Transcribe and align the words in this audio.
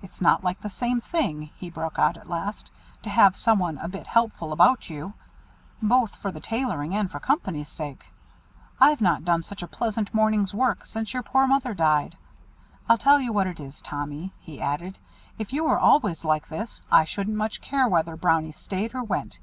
"It's 0.00 0.20
not 0.20 0.44
like 0.44 0.60
the 0.60 0.70
same 0.70 1.00
thing," 1.00 1.50
he 1.56 1.70
broke 1.70 1.98
out 1.98 2.16
at 2.16 2.28
last, 2.30 2.70
"to 3.02 3.10
have 3.10 3.34
some 3.34 3.58
one 3.58 3.78
a 3.78 3.88
bit 3.88 4.06
helpful 4.06 4.52
about 4.52 4.88
you; 4.88 5.14
both 5.82 6.14
for 6.14 6.30
the 6.30 6.38
tailoring 6.38 6.94
and 6.94 7.10
for 7.10 7.18
company's 7.18 7.68
sake. 7.68 8.12
I've 8.80 9.00
not 9.00 9.24
done 9.24 9.42
such 9.42 9.60
a 9.64 9.66
pleasant 9.66 10.14
morning's 10.14 10.54
work 10.54 10.86
since 10.86 11.12
your 11.12 11.24
poor 11.24 11.48
mother 11.48 11.74
died. 11.74 12.16
I'll 12.88 12.96
tell 12.96 13.18
you 13.18 13.32
what 13.32 13.48
it 13.48 13.58
is, 13.58 13.82
Tommy," 13.82 14.32
he 14.38 14.60
added, 14.60 15.00
"if 15.36 15.52
you 15.52 15.64
were 15.64 15.80
always 15.80 16.24
like 16.24 16.46
this, 16.46 16.80
I 16.88 17.04
shouldn't 17.04 17.36
much 17.36 17.60
care 17.60 17.88
whether 17.88 18.14
Brownie 18.14 18.52
stayed 18.52 18.94
or 18.94 19.02
went. 19.02 19.40